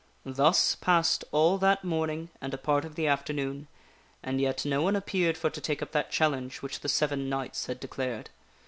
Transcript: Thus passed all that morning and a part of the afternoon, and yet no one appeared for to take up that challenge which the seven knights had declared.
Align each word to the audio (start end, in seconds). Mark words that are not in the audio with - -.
Thus 0.25 0.73
passed 0.73 1.23
all 1.31 1.59
that 1.59 1.83
morning 1.83 2.29
and 2.41 2.55
a 2.55 2.57
part 2.57 2.85
of 2.85 2.95
the 2.95 3.05
afternoon, 3.05 3.67
and 4.23 4.41
yet 4.41 4.65
no 4.65 4.81
one 4.81 4.95
appeared 4.95 5.37
for 5.37 5.51
to 5.51 5.61
take 5.61 5.83
up 5.83 5.91
that 5.91 6.09
challenge 6.09 6.63
which 6.63 6.79
the 6.79 6.89
seven 6.89 7.29
knights 7.29 7.67
had 7.67 7.79
declared. 7.79 8.31